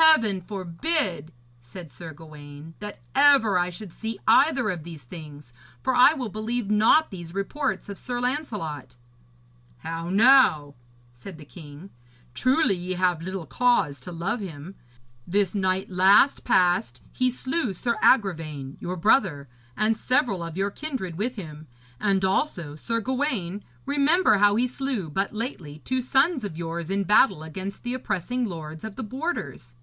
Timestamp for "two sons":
25.80-26.44